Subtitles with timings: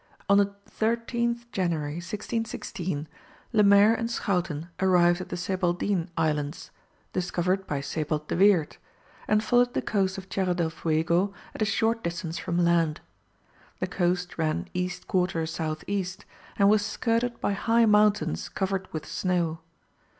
[0.27, 3.07] On the 13th January, 1616,
[3.53, 6.71] Lemaire and Schouten arrived at the Sebaldine Islands,
[7.13, 8.79] discovered by Sebald de Weerdt,
[9.27, 12.99] and followed the coast of Tierra del Fuego at a short distance from land.
[13.79, 16.25] The coast ran east quarter south east,
[16.57, 19.59] and was skirted by high mountains covered with snow.